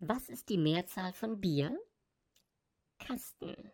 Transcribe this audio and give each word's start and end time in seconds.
Was 0.00 0.28
ist 0.28 0.48
die 0.48 0.58
Mehrzahl 0.58 1.12
von 1.12 1.40
Bier? 1.40 1.76
Kasten 2.98 3.72